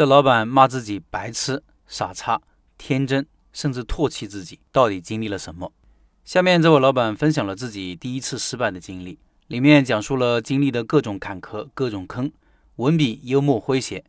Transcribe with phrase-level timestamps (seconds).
[0.00, 2.40] 这老板骂自己白痴、傻叉、
[2.78, 5.70] 天真，甚至唾弃自己，到底经历了什么？
[6.24, 9.18] 下面这位老板分享了自己第一次失败的经历，
[9.48, 12.32] 里面讲述了经历的各种坎坷、各种坑，
[12.76, 14.02] 文笔幽默诙谐。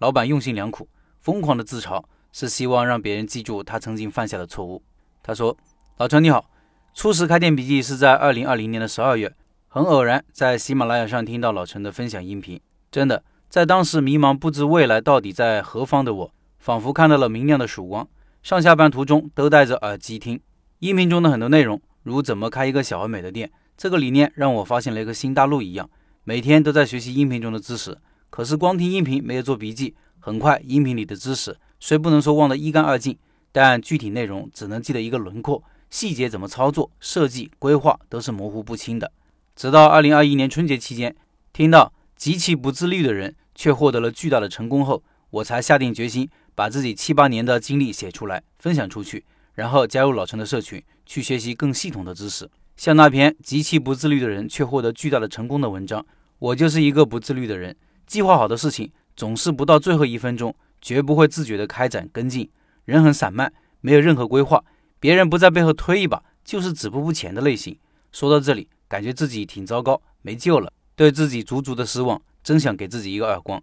[0.00, 0.86] 老板用心良苦，
[1.22, 4.82] 疯狂的自嘲，是希望让别人记住他曾经犯下的错误。
[5.22, 5.56] 他说
[5.96, 6.50] ：“老陈你好，
[6.92, 9.34] 初始开店笔记是在二零二零年的十二月，
[9.68, 12.60] 很偶然在喜马拉雅上听到老陈的分享音频，
[12.90, 18.06] 真的。”在当时迷茫不知未来到底在何方的我，仿佛看到了明亮的曙光。
[18.42, 20.38] 上下班途中都戴着耳机听
[20.80, 23.50] 音频中的很多内容，如怎么开一个小而美的店。
[23.76, 25.88] 这个理念让我发现了一个新大陆一样，
[26.24, 27.96] 每天都在学习音频中的知识。
[28.28, 33.16] 可是光听音频没有做笔记，很快音频里的知识虽不能说忘得一干二净，
[33.50, 39.10] 但具体内容只能记得一个轮廓，细节怎么操作、设计、规划都是模糊不清的。
[39.56, 41.16] 直到二零二一年春节期间，
[41.54, 41.94] 听到。
[42.18, 52.50] 极其不自律的人却获得了巨大的成功后，我才下定决心把自己七八年的经历写出来，分享出去，然后加入老陈的社群，去学习更系统的知识。
[52.76, 56.04] 像那篇极其不自律的人却获得巨大的成功的文章，
[56.40, 57.76] 我就是一个不自律的人。
[58.04, 62.50] 计划好的事情总是不到最后一分钟，绝不会自觉地开展跟进。
[62.84, 64.64] 人很散漫，没有任何规划，
[64.98, 67.78] 别人不在背后推一把，就是止步不前的类型。
[68.10, 70.72] 说到这里，感觉自己挺糟糕，没救了。
[70.98, 73.62] 对自己足足的失望，真想给自己一个耳光。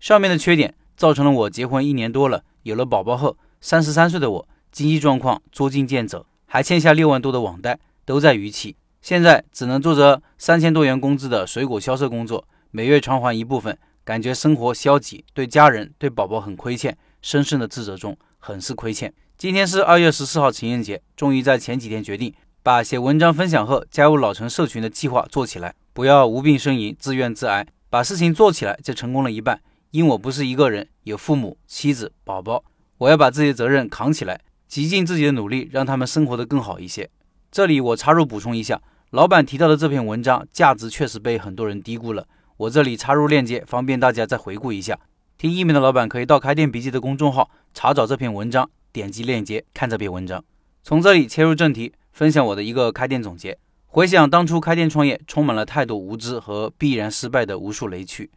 [0.00, 8.74] 上面的缺点造成了我结婚一年多了，有了宝宝后，三十三岁的我经济状况捉襟见肘，还欠下六万多的网贷，都在逾期。
[9.00, 19.14] 现在只能做着三千多元工资的水果销售工作，每月偿还一部分，感觉生活消极，对家人、对宝宝很亏欠，深深的自责中，很是亏欠。
[19.38, 25.76] 今天是二月十四号情人节，终于在前几天决定把写文章分享后加入老陈社群的计划做起来。
[25.94, 29.60] 不要无病呻吟、自怨自艾，把事情做起来就成功了一半。
[29.90, 32.64] 因我不是一个人，有父母、妻子、宝宝，
[32.96, 37.10] 我要把自己的责任扛起来，极尽自己的努力，让他们生活得更好一些。
[37.50, 42.26] 这里我插入补充一下，老板提到的这篇文章价值确实被很多人低估了。
[42.56, 44.98] 我这里插入链接，方便大家再回顾一下。
[45.36, 50.42] 听音频的老板可以到开店笔记的公众号查找这篇文章，点击链接看这篇文章。
[50.82, 53.58] 从这里切入正题，分享我的一个开店总结。
[53.94, 58.30] 回想当初开店创业，充满了太多无知和必然失败的无数雷区。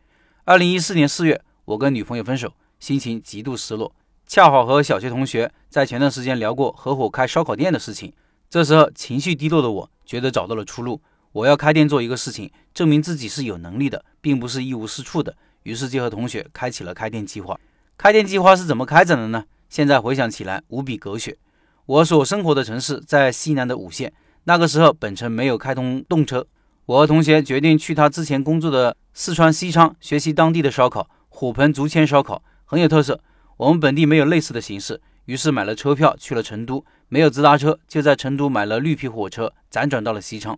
[0.44, 3.96] 二零一四年四月，我跟女朋友分手，心情极度失落。
[4.28, 8.12] 恰好和小学同学在前段时间聊过合伙开烧烤店的事情。
[8.50, 11.02] 这时候情绪低落的我，觉得找到了出路。
[11.32, 15.38] 我要开店做一个事情，证明自己是有能力的，并不是一无是处的。
[15.64, 17.58] 于是就和同学开启了开店计划。
[17.98, 19.46] 开店计划是怎么开展的呢？
[19.70, 21.38] 现在回想起来，无比狗血。
[21.86, 24.12] 我所生活的城市在西南的五县。
[24.48, 26.46] 那个时候，本城没有开通动车，
[26.86, 33.20] 我和同学决定去他之前工作的四川西昌学习当地的烧烤，火盆竹签烧烤很有特色。
[33.58, 40.56] 我们本地没有类似的形式，于是买了车票去了成都，没有直达车，就在成都买了绿皮火车，辗转到了西昌。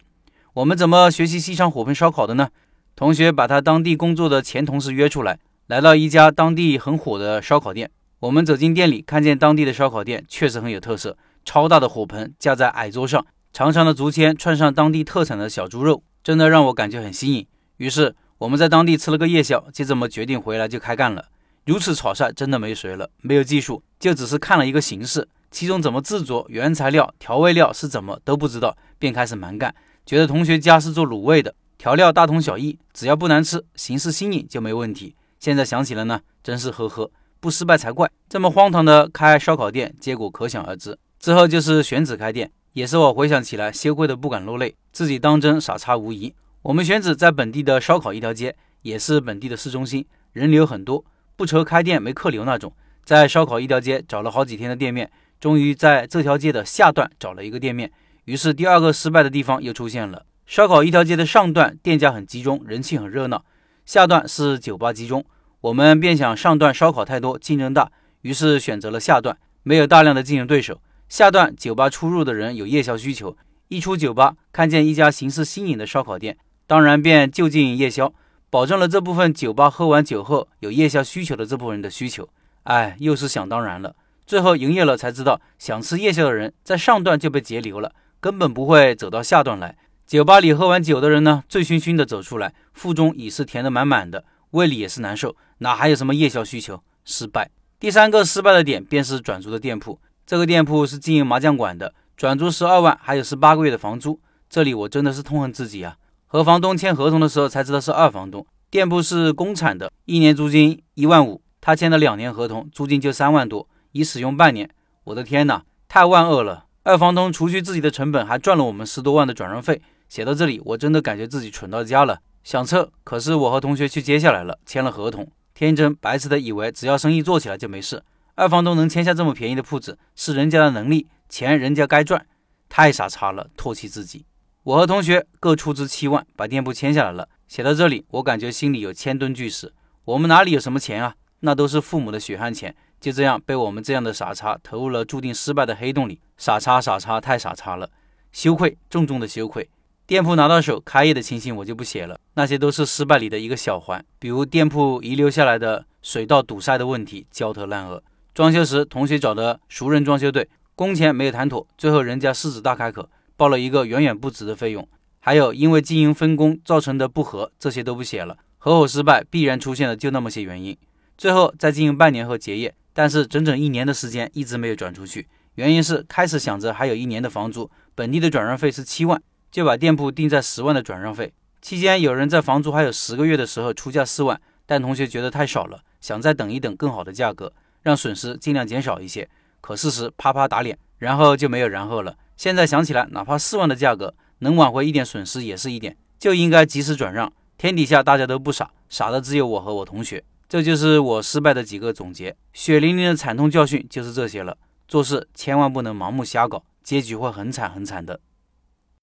[0.55, 2.49] 我们怎么学习西昌火盆烧烤的呢？
[2.93, 7.89] 同学把他当地工作的前同事约出来，来到一家当地很火的烧烤店。
[8.19, 13.25] 我们走进店里，看见当地的烧烤店确实很有特色，超大的火盆架在矮桌上。
[13.53, 17.47] 长长的竹签串上当地特产的小猪肉，真的让我感觉很新颖。
[17.77, 21.25] 于是我们在当地吃了个夜宵，就这么决定回来就开干了。
[21.65, 29.73] 如此草率，真的没谁了，没有技术，就只是看了一个形式，其中怎么制作、原材料、调味料是怎么都不知道，便开始蛮干。
[30.05, 35.15] 觉得同学家是做卤味的，调料大同小异，只要不难吃，形式新颖就没问题。
[35.39, 38.09] 现在想起来呢，真是呵呵，不失败才怪。
[38.29, 40.97] 这么荒唐的开烧烤店，结果可想而知。
[41.19, 42.49] 之后就是选址开店。
[42.77, 46.31] 也是我回想起来羞愧的不敢落泪，自己当真傻叉无疑。
[46.61, 51.03] 我们选址在本地的烧烤一条街，也是本地的市中心，人流很多，
[51.35, 52.71] 不愁开店没客流那种。
[53.03, 57.91] 在烧烤一条街找了好几天的店面，终于在这条街的下段找了一个店面。
[58.25, 60.23] 于是第二个失败的地方又出现了。
[60.45, 63.43] 烧烤一条街的上段店家很集中，人气很热闹，
[63.87, 65.25] 下段是酒吧集中。
[65.61, 70.79] 我们便想上段烧烤太多，竞争大，于是选择了下段，没有大量的竞争对手。
[71.09, 73.37] 下段酒吧出入的人有夜宵需求，
[73.69, 78.13] 一出酒吧看见一家形式新颖的烧烤店，当然便就近夜宵，
[78.49, 82.27] 保证了这部分酒吧喝完酒后有夜宵需求的这部分人的需求。
[82.63, 83.95] 哎，又是想当然了。
[84.25, 89.77] 最后营业了才知道，想吃夜宵的人在上段就被截流了，根本不会走到下段来。
[90.05, 96.83] 酒吧里喝完酒的人呢，醉醺醺的走出来，腹中已是填得满满的，胃里也是难受，哪还有什么夜宵需求？
[97.05, 97.49] 失败。
[97.79, 99.99] 第三个失败的点便是转租的店铺。
[100.27, 104.19] 这个店铺是经营麻将馆的，转租十二万，还有十八个月的房租。
[104.49, 105.95] 这里我真的是痛恨自己啊！
[106.25, 108.45] 和房东签合同的时候才知道是二房东。
[108.69, 114.69] 店铺是公产的，一年租金一万五，他签了两年合同，租金就三万多，已使用半年。
[115.05, 116.65] 我的天哪，太万恶了！
[116.83, 119.81] 二房东除去自己的成本，还赚了我们十多万的转让费。
[120.09, 125.25] 写到这里，我真的感觉自己蠢到家了，想撤，可是我和同学去接下来了，签了合同。
[125.53, 128.03] 天真白痴的以为只要生意做起来就没事。
[128.37, 132.23] 二房东能签下这么便宜的铺子，是人家的能力，钱人家该赚。
[132.69, 134.27] 太傻叉了，唾弃自己。
[134.61, 137.27] 我和同学各出资七万，把店铺签下来了。
[137.47, 139.73] 写到这里，我感觉心里有千吨巨石。
[140.05, 141.15] 我们哪里有什么钱啊？
[141.39, 146.21] 那都是父母的血汗钱，就这样被我们这样的傻叉投入了注定失败的黑洞里。
[146.37, 147.89] 傻叉，傻叉，太傻叉了，
[148.31, 149.67] 羞愧，重重的羞愧。
[150.05, 158.03] 店铺拿到手，开业的情形我就不写了，那些都是失败里的一个小环，比如店铺遗留下来的水道堵塞的问题，焦头烂额。
[158.37, 163.09] 装修时，同学找的熟人装修队，工钱没有谈妥，最后人家狮子大开口。
[163.35, 164.87] 报了一个远远不值的费用，
[165.19, 168.37] 还有因为经营分工造成的不和，这些都不写了。
[168.59, 170.77] 合伙失败必然出现的就那么些原因。
[171.17, 179.19] 最后在经营半年后结业，但是整整一年的时间一直没有转出去，原因是开始想着还有一年的房租，本地的转让费是七万，
[179.49, 181.33] 就把店铺定在十万的转让费。
[181.59, 187.51] 期间有人在房租还有十个月的时候出价四万，但同学觉得太少了，想再等一等更好的价格，
[187.81, 189.29] 让损失尽量减少一些。
[189.61, 192.15] 可事实啪啪打脸，然后就没有然后了。
[192.35, 197.31] 现在想起来，哪怕四万的价格能挽回一点损失也是一点，就应该及时转让。
[197.57, 200.23] 天底下大家都不傻，傻的只有我和我同学。
[200.47, 204.57] 这就是我失败的几个总结，血淋淋的惨痛教训就是这些了。
[204.87, 208.19] 做事千万不能盲目瞎搞，结局会很惨很惨的。